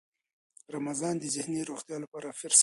رمضان 0.75 1.15
د 1.19 1.23
ذهني 1.35 1.61
روغتیا 1.69 1.97
لپاره 2.03 2.27
فرصت 2.39 2.57
دی. 2.57 2.59